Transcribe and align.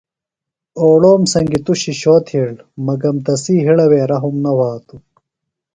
اوڑوم 0.79 1.21
سنگیۡ 1.33 1.63
تُوۡ 1.65 1.77
شِشو 1.81 2.15
تِھیڑ 2.27 2.49
مگم 2.87 3.15
تسی 3.25 3.55
ہڑہ 3.65 3.85
وے 3.91 4.01
رحم 4.11 4.35
نہ 4.43 4.51
وھاتوۡ۔ 4.57 5.01